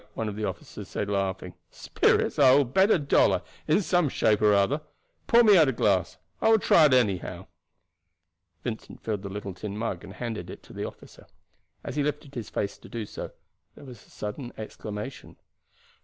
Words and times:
one 0.15 0.27
of 0.27 0.35
the 0.35 0.43
officers 0.43 0.87
said 0.87 1.07
laughing. 1.11 1.53
"Spirits, 1.69 2.39
I 2.39 2.55
will 2.55 2.65
bet 2.65 2.89
a 2.89 2.97
dollar, 2.97 3.43
in 3.67 3.83
some 3.83 4.09
shape 4.09 4.41
or 4.41 4.51
other. 4.51 4.81
Pour 5.27 5.43
me 5.43 5.55
out 5.55 5.67
a 5.67 5.71
glass. 5.71 6.17
I 6.41 6.49
will 6.49 6.57
try 6.57 6.85
it, 6.87 6.93
anyhow." 6.95 7.45
Vincent 8.63 9.03
filled 9.03 9.21
the 9.21 9.29
little 9.29 9.53
tin 9.53 9.77
mug, 9.77 10.03
and 10.03 10.13
handed 10.13 10.49
it 10.49 10.63
to 10.63 10.73
the 10.73 10.85
officer. 10.85 11.27
As 11.83 11.97
he 11.97 12.01
lifted 12.03 12.33
his 12.33 12.49
face 12.49 12.79
to 12.79 12.89
do 12.89 13.05
so 13.05 13.29
there 13.75 13.85
was 13.85 14.03
a 14.03 14.09
sudden 14.09 14.51
exclamation. 14.57 15.35